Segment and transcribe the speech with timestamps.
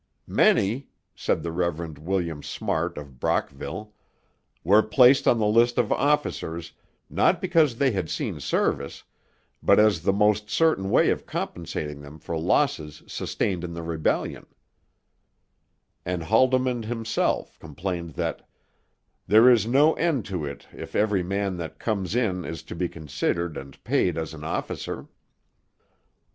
[0.25, 1.99] 'Many,' said the Rev.
[1.99, 3.93] William Smart of Brockville,
[4.63, 6.71] 'were placed on the list of officers,
[7.07, 9.03] not because they had seen service,
[9.61, 14.47] but as the most certain way of compensating them for losses sustained in the Rebellion';
[16.03, 18.49] and Haldimand himself complained that
[19.27, 22.89] 'there is no end to it if every man that comes in is to be
[22.89, 25.05] considered and paid as an officer.'